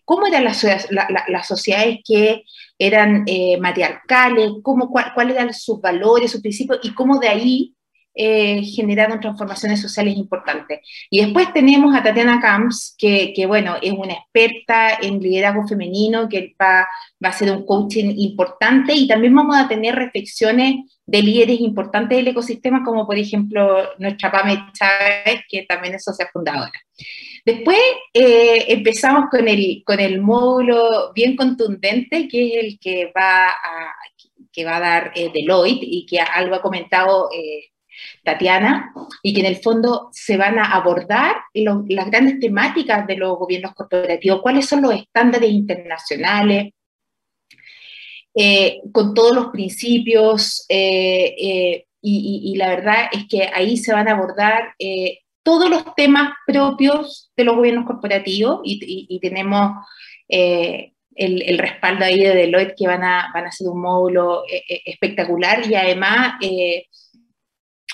[0.04, 2.44] cómo eran las, las sociedades que
[2.78, 7.74] eran eh, matriarcales, cuáles eran sus valores, sus principios y cómo de ahí
[8.20, 10.80] eh, generaron transformaciones sociales importantes.
[11.08, 16.28] Y después tenemos a Tatiana Camps, que, que, bueno, es una experta en liderazgo femenino,
[16.28, 16.88] que va,
[17.24, 20.76] va a ser un coaching importante y también vamos a tener reflexiones
[21.06, 26.28] de líderes importantes del ecosistema, como por ejemplo nuestra Pame Chávez, que también es socia
[26.32, 26.72] fundadora.
[27.44, 27.78] Después
[28.12, 33.94] eh, empezamos con el, con el módulo bien contundente, que es el que va a,
[34.52, 37.70] que va a dar eh, Deloitte y que algo ha comentado eh,
[38.22, 43.38] Tatiana, y que en el fondo se van a abordar las grandes temáticas de los
[43.38, 46.72] gobiernos corporativos, cuáles son los estándares internacionales,
[48.92, 54.74] con todos los principios, y, y, la verdad es que ahí se van a abordar
[55.48, 59.82] todos los temas propios de los gobiernos corporativos y, tenemos
[60.28, 64.62] eh, el, respaldo ahí de Deloitte que van a, van a ser un módulo eh,
[64.68, 66.34] eh, espectacular y además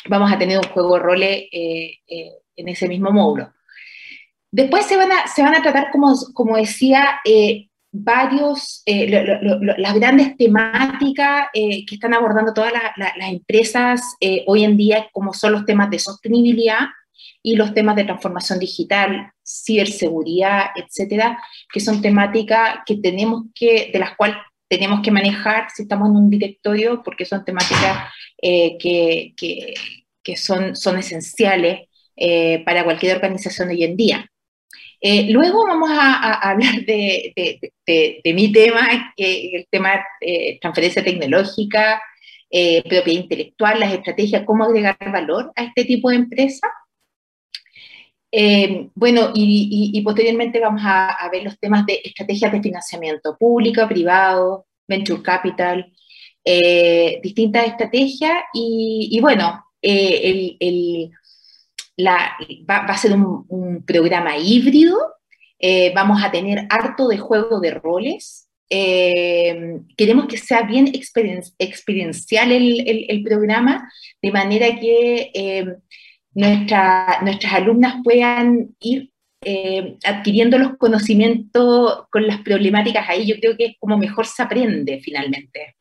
[0.08, 3.52] vamos a tener un juego de roles en ese mismo módulo.
[4.50, 7.20] Después se van a, se van a tratar, como, como decía,
[7.92, 15.52] varios, las grandes temáticas que están abordando todas las empresas hoy en día, como son
[15.52, 16.86] los temas de sostenibilidad,
[17.46, 21.38] y los temas de transformación digital, ciberseguridad, etcétera,
[21.70, 24.38] que son temáticas que tenemos que, de las cuales
[24.76, 29.34] tenemos que manejar si estamos en un directorio, porque son temáticas eh, que,
[30.22, 31.88] que, son, son esenciales
[32.64, 34.30] para cualquier organización hoy en día.
[35.28, 37.32] luego vamos a, hablar de,
[38.24, 42.00] mi tema, el tema de transferencia tecnológica,
[42.48, 46.70] propiedad intelectual, las estrategias, cómo agregar valor a este tipo de empresas.
[48.37, 54.66] Eh, bueno, y, posteriormente vamos a, ver los temas de estrategias de financiamiento público, privado,
[54.88, 55.92] venture capital,
[56.44, 61.11] eh, distintas estrategias y, bueno, eh,
[61.97, 64.99] va, a ser un, programa híbrido,
[65.94, 73.88] vamos a tener harto de juego de roles, queremos que sea bien experiencial el, programa,
[74.20, 75.31] de manera que
[76.35, 79.11] nuestras alumnas puedan ir
[79.47, 83.27] eh, adquiriendo los conocimientos con las problemáticas ahí.
[83.27, 85.77] Yo creo que es como mejor se aprende finalmente.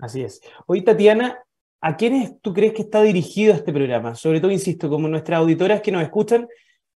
[0.00, 0.40] Así es.
[0.66, 1.38] Hoy, Tatiana,
[1.80, 4.14] ¿a quiénes tú crees que está dirigido este programa?
[4.14, 6.48] Sobre todo, insisto, como nuestras auditoras que nos escuchan,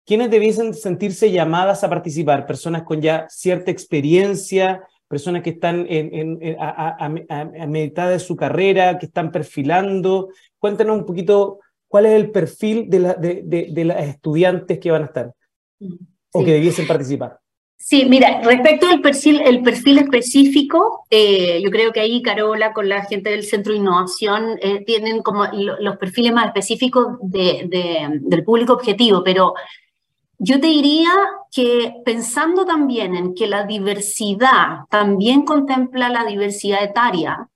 [0.07, 2.46] ¿quiénes debiesen sentirse llamadas a participar?
[2.46, 8.98] Personas con ya cierta experiencia, personas que están en, a, a, mitad de su carrera,
[8.98, 10.29] que están perfilando.
[10.59, 11.59] Cuéntanos un poquito
[11.90, 15.35] cuál es el perfil de, la, de, de, las estudiantes que van a estar
[16.33, 17.40] o que debiesen participar.
[17.76, 22.88] Sí, mira, respecto al perfil, el perfil específico, eh, yo creo que ahí Carola con
[22.88, 28.74] la gente del Centro de Innovación eh, tienen como los perfiles más específicos del público
[28.74, 29.55] objetivo, pero
[30.38, 31.11] yo te diría
[31.50, 37.48] que pensando también en que la diversidad también contempla la diversidad etaria,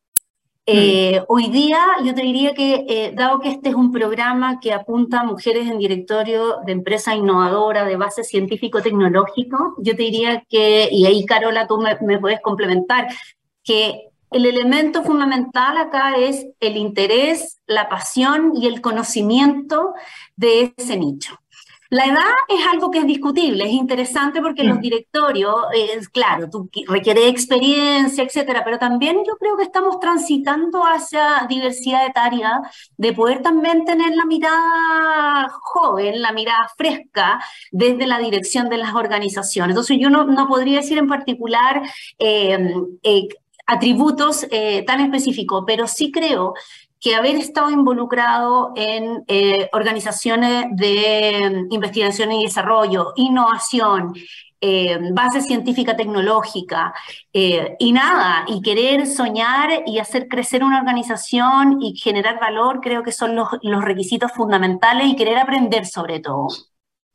[0.66, 4.72] eh, hoy día yo te diría que, eh, dado que este es un programa que
[4.72, 10.88] apunta a mujeres en directorio de empresa innovadora de base científico-tecnológico, yo te diría que,
[10.90, 13.09] y ahí Carola tú me, me puedes complementar,
[13.62, 19.94] que el elemento fundamental acá es el interés, la pasión y el conocimiento
[20.35, 21.38] de ese nicho.
[21.94, 26.68] La edad es algo que es discutible, es interesante porque los directorios, es claro, tú
[26.88, 32.62] requiere experiencia, etcétera, pero también yo creo que estamos transitando hacia diversidad etaria,
[32.96, 37.38] de poder también tener la mirada joven, la mirada fresca
[37.70, 39.74] desde la dirección de las organizaciones.
[39.74, 41.80] Entonces yo no, no podría decir en particular
[42.18, 43.28] eh, eh,
[43.66, 46.54] atributos eh, tan específicos, pero sí creo
[47.04, 54.14] que haber estado involucrado en eh, organizaciones de investigación y desarrollo, innovación,
[54.58, 56.94] eh, base científica tecnológica,
[57.30, 63.02] eh, y nada, y querer soñar y hacer crecer una organización y generar valor, creo
[63.02, 66.48] que son los, los requisitos fundamentales y querer aprender sobre todo,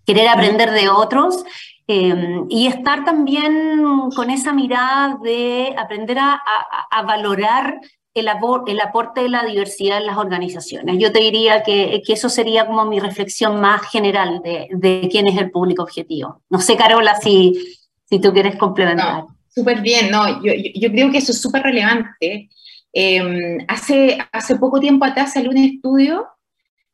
[0.05, 1.43] querer aprender de otros
[1.87, 7.81] y estar también con esa mirada de aprender a, a, a valorar
[8.13, 8.27] el,
[8.67, 10.97] el, aporte de la diversidad en las organizaciones.
[10.99, 15.27] Yo te diría que, que eso sería como mi reflexión más general de, de, quién
[15.27, 16.41] es el público objetivo.
[16.49, 19.25] No sé, Carola, si, si tú quieres complementar.
[19.47, 22.49] súper bien, no, yo, yo, creo que eso es súper relevante.
[22.91, 26.27] Em, hace, hace poco tiempo atrás salió un estudio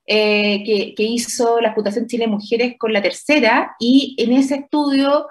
[0.06, 5.28] eh, que, que, hizo la Fundación Chile Mujeres con la tercera y en ese estudio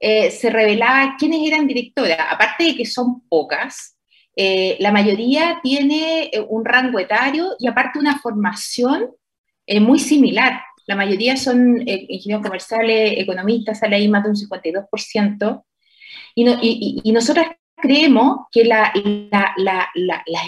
[0.00, 3.97] eh, se revelaba quiénes eran directoras, aparte de que son pocas,
[4.40, 9.10] eh, la mayoría tiene eh, un rango etario y aparte una formación
[9.66, 10.60] eh, muy similar.
[10.86, 15.64] La mayoría son ingenieros comerciales, economistas, sale ahí más de un 52%.
[16.36, 18.92] Y, y, y nosotros creemos que las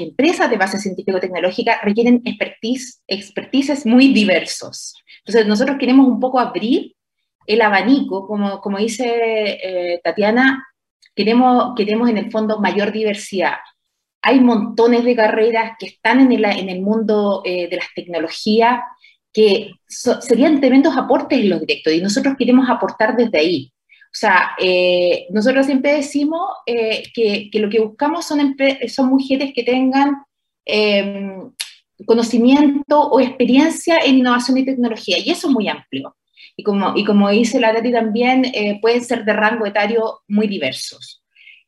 [0.00, 4.94] empresas de base científico-tecnológica requieren expertise, muy diversos.
[5.18, 6.94] Entonces, nosotros queremos un poco abrir
[7.44, 10.64] el abanico, como, como dice Tatiana,
[11.14, 13.56] queremos, queremos en el fondo mayor diversidad
[14.22, 18.80] hay montones de carreras que están en el, en el mundo eh, de las tecnologías
[19.32, 19.72] que
[20.20, 23.72] serían tremendos aportes en los directos y nosotros queremos aportar desde ahí.
[24.06, 28.56] O sea, eh, nosotros siempre decimos eh, que, que, lo que buscamos son,
[28.88, 30.16] son mujeres que tengan
[30.64, 31.52] em,
[32.04, 36.16] conocimiento o experiencia en innovación y tecnología, y eso es muy amplio.
[36.56, 38.42] Y como, y como dice la Tati también,
[38.82, 41.19] pueden ser de rango etario muy diversos.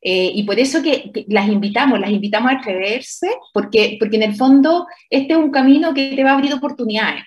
[0.05, 4.35] Eh, y por eso que, las invitamos, las invitamos a atreverse, porque, porque en el
[4.35, 7.23] fondo este es un camino que te va a abrir oportunidades.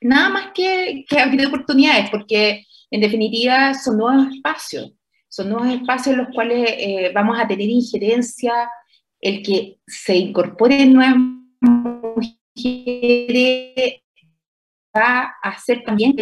[0.00, 4.92] Nada más que, que abrir oportunidades, porque en definitiva son nuevos espacios,
[5.28, 8.70] son nuevos espacios en los cuales eh, vamos a tener injerencia,
[9.20, 11.16] el que se incorporen nuevas
[12.56, 14.00] mujeres
[14.96, 16.14] va a hacer también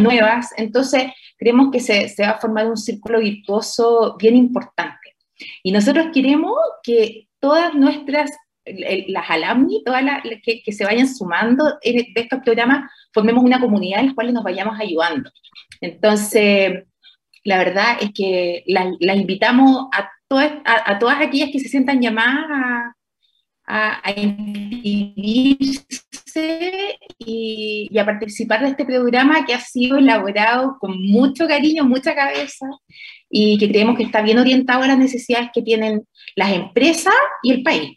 [0.00, 1.04] nuevas, entonces
[1.38, 4.99] creemos que se, se va a formar un círculo virtuoso bien importante.
[5.62, 8.30] Y nosotros queremos que todas nuestras
[9.08, 14.00] las alumni, todas las que, que, se vayan sumando de estos programas, formemos una comunidad
[14.00, 15.30] en la cual nos vayamos ayudando.
[15.80, 16.84] Entonces,
[17.44, 22.94] la verdad es que las invitamos a, todas, a, todas aquellas que se sientan llamadas
[23.66, 25.88] a, a, inscribirse
[27.18, 32.14] y, y, a participar de este programa que ha sido elaborado con mucho cariño, mucha
[32.14, 32.66] cabeza
[33.30, 37.52] y que creemos que está bien orientado a las necesidades que tienen las empresas y
[37.52, 37.96] el país.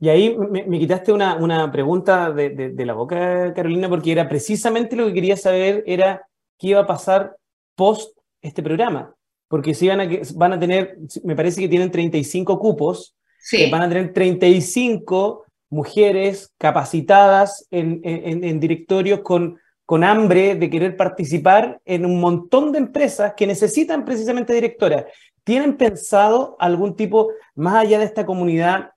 [0.00, 4.96] Y ahí me, quitaste una, una pregunta de, de, la boca, Carolina, porque era precisamente
[4.96, 6.26] lo que quería saber, era
[6.58, 7.36] qué iba a pasar
[7.74, 9.14] post este programa.
[9.48, 13.70] Porque si van a, van a tener, me parece que tienen 35 cupos, sí.
[13.70, 20.96] van a tener 35 mujeres capacitadas en, en, en directorios con con hambre de querer
[20.96, 25.04] participar en un montón de empresas que necesitan precisamente directoras.
[25.44, 28.92] ¿Tienen pensado algún tipo, más allá de esta comunidad,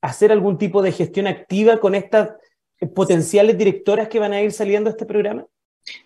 [0.00, 2.30] hacer algún tipo de gestión activa con estas
[2.94, 5.46] potenciales directoras que van a ir saliendo a este programa?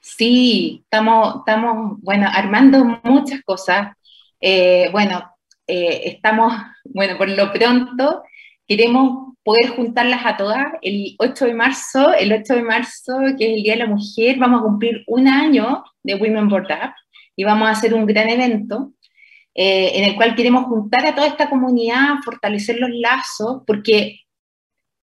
[0.01, 3.97] Sí, estamos, estamos bueno, armando muchas cosas.
[4.41, 5.24] Eh, bueno,
[5.66, 6.53] eh, estamos,
[6.84, 8.22] bueno, por lo pronto
[8.66, 10.66] queremos poder juntarlas a todas.
[10.82, 14.38] El 8 de marzo, el 8 de marzo, que es el Día de la Mujer,
[14.38, 16.94] vamos a cumplir un año de Women Board Up
[17.36, 18.92] y vamos a hacer un gran evento
[19.54, 24.20] eh, en el cual queremos juntar a toda esta comunidad, fortalecer los lazos, porque,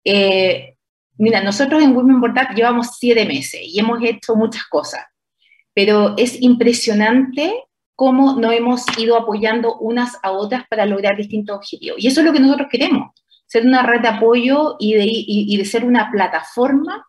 [0.04, 0.76] eh,
[1.16, 5.04] mira, nosotros en Women Board Up llevamos siete meses y hemos hecho muchas cosas,
[5.74, 7.64] pero es impresionante
[7.96, 11.98] cómo nos hemos ido apoyando unas a otras para lograr distintos objetivos.
[11.98, 13.10] Y eso es lo que nosotros queremos
[13.48, 17.06] ser una red de apoyo y de, y, de ser una plataforma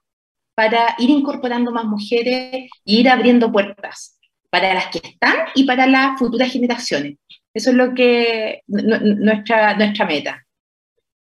[0.56, 4.18] para ir incorporando más mujeres e ir abriendo puertas
[4.50, 7.18] para las que están y para las futuras generaciones.
[7.54, 10.46] Eso es lo que nuestra, nuestra meta.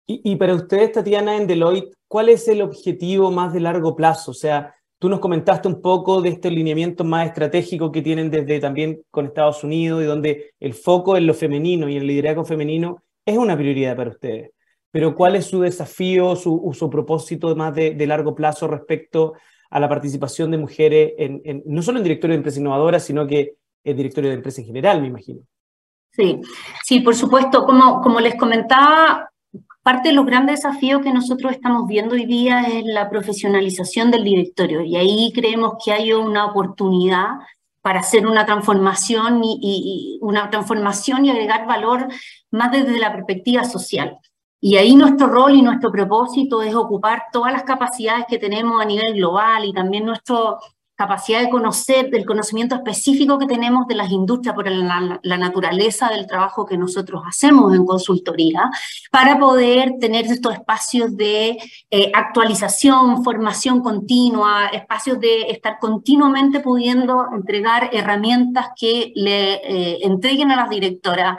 [0.05, 4.32] Y, y, para ustedes, Tatiana, en Deloitte, ¿cuál es el objetivo más de largo plazo?
[4.32, 8.59] O sea, tú nos comentaste un poco de este alineamiento más estratégico que tienen desde
[8.59, 13.03] también con Estados Unidos y donde el foco en lo femenino y el liderazgo femenino
[13.26, 14.51] es una prioridad para ustedes
[14.98, 19.34] pero ¿cuál es su desafío, su, su propósito más de, largo plazo respecto
[19.70, 23.58] a la participación de mujeres, en, no solo en directorio de empresas innovadoras, sino que
[23.84, 25.41] en directorio de empresas en general, me imagino?
[26.10, 26.41] Sí,
[26.84, 27.64] sí, por supuesto.
[27.64, 29.30] Como, les comentaba,
[29.84, 34.24] parte de los grandes desafíos que nosotros estamos viendo hoy día es la profesionalización del
[34.24, 37.36] directorio y ahí creemos que hay una oportunidad
[37.84, 42.08] para hacer una transformación y, una transformación y agregar valor
[42.50, 44.18] más desde la perspectiva social.
[44.60, 48.86] Y ahí nuestro rol y nuestro propósito es ocupar todas las capacidades que tenemos a
[48.86, 50.58] nivel global y también nuestra
[50.97, 56.26] capacidad de conocer, del conocimiento específico que tenemos de las industrias por la, naturaleza del
[56.26, 58.72] trabajo que nosotros hacemos en consultoría,
[59.12, 61.60] para poder tener estos espacios de
[61.91, 70.49] eh, actualización, formación continua, espacios de estar continuamente pudiendo entregar herramientas que le eh, entreguen
[70.49, 71.38] a las directoras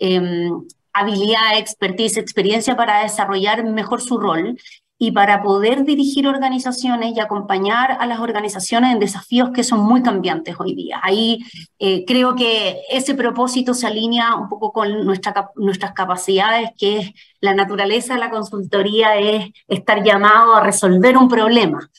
[0.00, 0.50] eh,
[0.96, 4.56] habilidad, expertise, experiencia para desarrollar mejor su rol
[4.98, 10.02] y para poder dirigir organizaciones y acompañar a las organizaciones en desafíos que son muy
[10.02, 11.00] cambiantes hoy día.
[11.02, 11.44] Ahí
[11.78, 17.10] eh, creo que ese propósito se alinea un poco con nuestra, nuestras capacidades, que es
[17.40, 21.90] la naturaleza de la consultoría, es estar llamado a resolver un problema.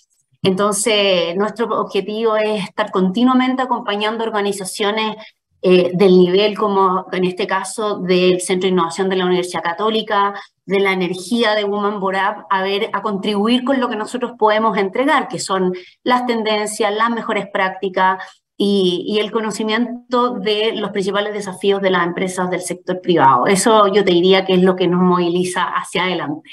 [0.41, 5.17] Entonces, nuestro objetivo es estar continuamente acompañando organizaciones
[5.61, 10.35] eh, del nivel como en este caso del Centro de Innovación de la Universidad Católica,
[10.65, 14.77] de la energía de Woman Borab, a ver, a contribuir con lo que nosotros podemos
[14.77, 18.23] entregar, que son las tendencias, las mejores prácticas
[18.55, 23.47] y, y el conocimiento de los principales desafíos de las empresas del sector privado.
[23.47, 26.51] Eso yo te diría que es lo que nos moviliza hacia adelante.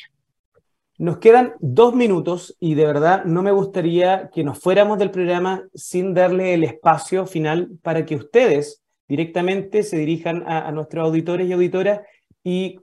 [0.96, 5.64] Nos quedan dos minutos y de verdad no me gustaría que nos fuéramos del programa
[5.74, 11.52] sin darle el espacio final para que ustedes directamente se dirijan a, nuestros auditores y
[11.52, 12.00] auditoras
[12.42, 12.80] y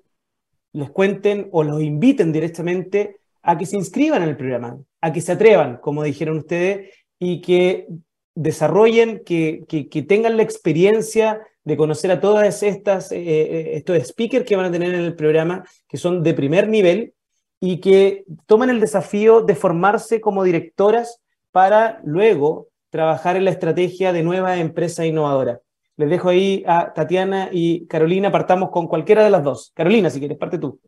[0.73, 5.31] les cuenten o los inviten directamente a que se inscriban el programa, a que se
[5.31, 7.87] atrevan, como dijeron ustedes, y que
[8.35, 13.97] desarrollen, que, que, que tengan la experiencia de conocer a todas estas, eh, eh, estos
[14.07, 17.13] speakers que van a tener en el programa, que son de primer nivel,
[17.59, 24.11] y que tomen el desafío de formarse como directoras para luego trabajar en la estrategia
[24.13, 25.59] de nuevas empresas innovadoras.
[25.97, 29.71] Les dejo ahí a Tatiana y Carolina, partamos con cualquiera de las dos.
[29.75, 30.79] Carolina, si quieres, parte tú.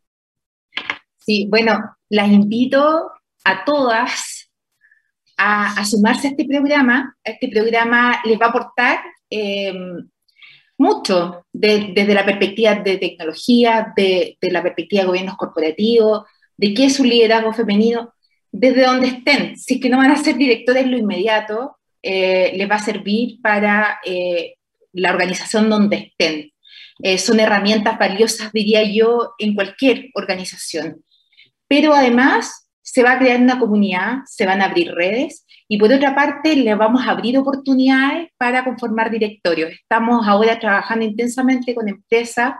[1.17, 1.79] Sí, bueno,
[2.09, 3.11] las invito
[3.43, 4.49] a todas
[5.37, 7.15] a, sumarse a este programa.
[7.23, 8.99] Este programa les va a aportar
[9.29, 9.73] eh,
[10.77, 16.23] mucho desde la perspectiva de tecnología, de, la perspectiva de gobiernos corporativos,
[16.57, 18.13] de qué es un liderazgo femenino
[18.51, 19.57] desde donde estén.
[19.57, 23.41] Si es que no van a ser directores lo inmediato, eh, les va a servir
[23.41, 24.55] para eh,
[24.93, 26.51] la organización donde estén.
[27.01, 31.03] Eh, son herramientas valiosas, diría yo, en cualquier organización.
[31.67, 35.91] Pero además se va a crear una comunidad, se van a abrir redes y por
[35.91, 39.71] otra parte le vamos a abrir oportunidades para conformar directorios.
[39.71, 42.53] Estamos ahora trabajando intensamente con empresas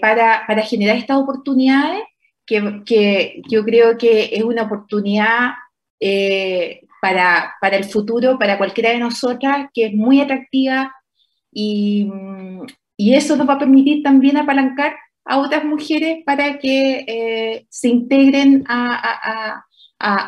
[0.00, 2.02] para, para generar estas oportunidades
[2.46, 5.52] que, yo creo que es una oportunidad
[6.00, 10.94] eh, para, para, el futuro, para cualquiera de nosotras, que es muy atractiva
[11.54, 12.10] y,
[12.98, 18.64] eso nos va a permitir también apalancar a otras mujeres para que eh, se integren
[18.68, 19.64] a,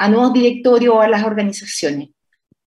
[0.09, 2.11] nuevos directorios o a las organizaciones.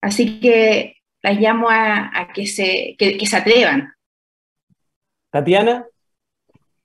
[0.01, 3.92] Así que las llamo a, que, se, que se atrevan.
[5.30, 5.86] Tatiana,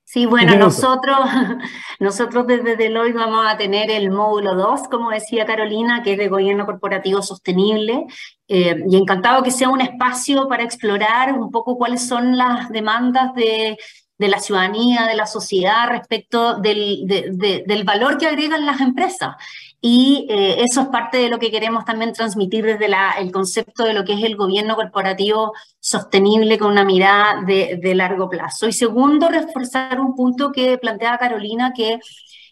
[0.08, 1.18] Sí, bueno, nosotros,
[1.98, 6.28] nosotros desde Deloitte vamos a tener el módulo 2, como decía Carolina, que es de
[6.28, 8.06] gobierno corporativo sostenible,
[8.46, 13.34] eh, y encantado que sea un espacio para explorar un poco cuáles son las demandas
[13.34, 13.76] de,
[14.16, 19.34] de la ciudadanía, de la sociedad respecto del, del valor que agregan las empresas.
[19.80, 23.84] Y eh, eso es parte de lo que queremos también transmitir desde la, el concepto
[23.84, 28.66] de lo que es el gobierno corporativo sostenible con una mirada de, de largo plazo.
[28.66, 32.00] Y segundo, reforzar un punto que planteaba Carolina, que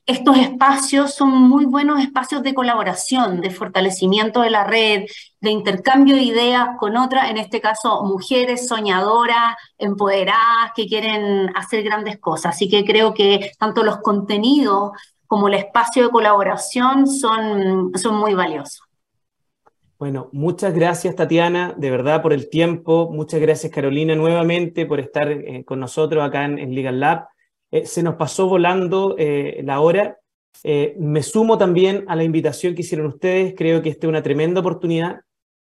[0.07, 5.07] estos espacios son muy buenos espacios de colaboración, de fortalecimiento de la red,
[5.41, 11.83] de intercambio de ideas con otras, en este caso mujeres soñadoras, empoderadas, que quieren hacer
[11.83, 12.55] grandes cosas.
[12.55, 14.91] Así que creo que tanto los contenidos
[15.27, 18.83] como el espacio de colaboración son, son muy valiosos.
[19.99, 23.11] Bueno, muchas gracias Tatiana, de verdad por el tiempo.
[23.12, 27.29] Muchas gracias Carolina nuevamente por estar eh, con nosotros acá en, Legal Lab.
[27.70, 30.18] Eh, se nos pasó volando eh, la hora.
[30.99, 33.55] me sumo también a la invitación que hicieron ustedes.
[33.57, 35.20] Creo que esta es una tremenda oportunidad.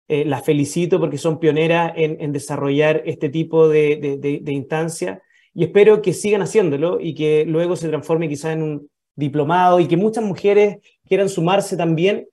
[0.08, 5.22] las felicito porque son pioneras en, desarrollar este tipo de, de, de instancia
[5.54, 9.88] y espero que sigan haciéndolo y que luego se transforme quizás en un, diplomado y
[9.88, 12.28] que muchas mujeres quieran sumarse también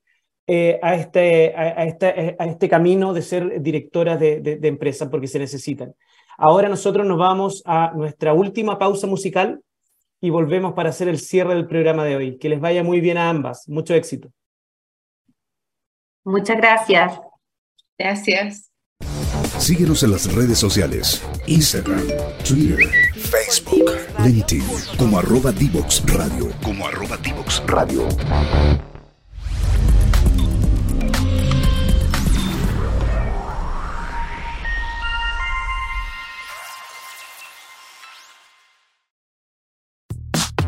[0.46, 5.28] eh, a, este, a, este, a, este, camino de ser directoras de, de, empresas porque
[5.28, 5.96] se necesitan.
[6.38, 9.62] Ahora nosotros nos vamos a nuestra última pausa musical
[10.20, 12.38] y volvemos para hacer el cierre del programa de hoy.
[12.38, 13.70] Que les vaya muy bien a ambas.
[13.70, 14.30] Mucho éxito.
[16.26, 17.20] Muchas gracias.
[17.98, 18.72] Gracias.
[19.60, 21.26] Síguenos en las redes sociales.
[21.48, 22.06] Instagram,
[22.46, 23.92] Twitter Facebook,
[24.24, 24.64] LinkedIn,
[24.98, 26.50] como arroba Divox Radio.
[26.62, 28.08] Como arroba Divox Radio.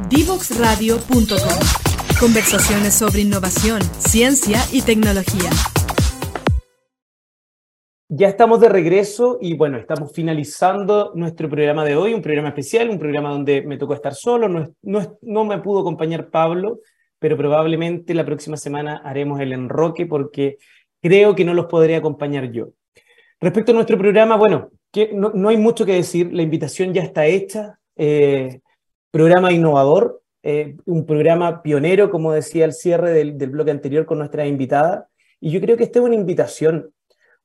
[0.09, 2.17] Divoxradio.com.
[2.19, 5.49] Conversaciones sobre innovación, ciencia y tecnología.
[8.07, 12.91] Ya estamos de regreso y bueno, estamos finalizando nuestro programa de hoy, un programa especial,
[12.91, 16.81] un programa donde me tocó estar solo, no, me pudo acompañar Pablo,
[17.17, 20.57] pero probablemente la próxima semana haremos el enroque porque
[21.01, 22.73] creo que no los podré acompañar yo.
[23.39, 24.69] Respecto a nuestro programa, bueno,
[25.11, 28.59] no hay mucho que decir, la invitación ya está hecha, eh,
[29.09, 34.19] programa innovador, eh, un programa pionero, como decía al cierre del, del bloque anterior con
[34.19, 36.93] nuestra invitada, y yo creo que esta es una invitación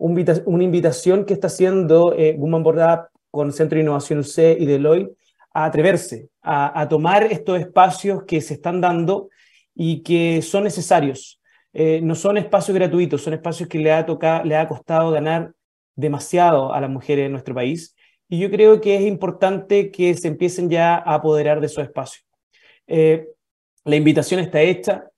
[0.01, 5.17] una invitación que está haciendo eh, Woman Board con Centro de Innovación UC y Deloitte
[5.53, 9.29] a atreverse, a, tomar estos espacios que se están dando
[9.75, 11.41] y que son necesarios.
[11.73, 15.53] Eh, no son espacios gratuitos, son espacios que le ha, tocado, le ha costado ganar
[15.97, 17.95] demasiado a las mujeres en nuestro país.
[18.29, 22.25] Y yo creo que es importante que se empiecen ya a apoderar de esos espacios.
[22.87, 23.27] Eh,
[23.85, 25.10] la invitación está hecha,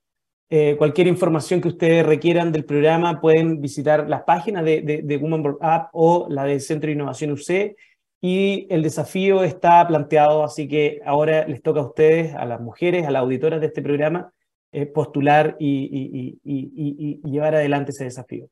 [0.55, 5.17] eh, cualquier información que ustedes requieran del programa pueden visitar las páginas de, de, de
[5.17, 7.75] Woman Board App o la del Centro de Innovación UC
[8.21, 13.07] y el desafío está planteado, así que ahora les toca a ustedes, a las mujeres,
[13.07, 14.31] a las auditoras de este programa,
[14.73, 18.51] eh, postular y, y, llevar adelante ese desafío.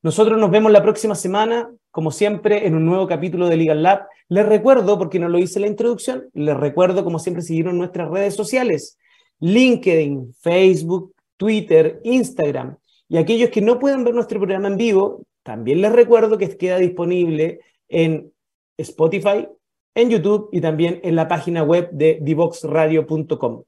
[0.00, 4.06] Nosotros nos vemos la próxima semana, como siempre, en un nuevo capítulo de Legal Lab.
[4.30, 7.78] Les recuerdo, porque no lo hice en la introducción, les recuerdo, como siempre, seguirnos en
[7.80, 8.96] nuestras redes sociales,
[9.40, 12.76] LinkedIn, Facebook, Twitter, Instagram.
[13.08, 16.78] Y aquellos que no puedan ver nuestro programa en vivo, también les recuerdo que queda
[16.78, 18.32] disponible en
[18.76, 19.46] Spotify,
[19.94, 23.62] en YouTube y también en la página web de divoxradio.com.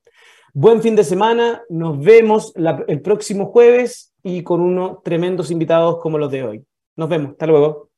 [0.53, 2.55] Buen fin de semana, nos vemos
[2.89, 6.65] el próximo jueves y con unos tremendos invitados como los de hoy.
[6.97, 7.91] Nos vemos, hasta luego.